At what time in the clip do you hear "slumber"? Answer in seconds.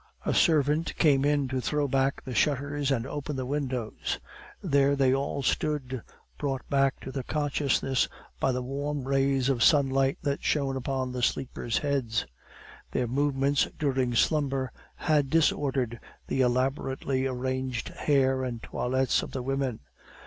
14.15-14.71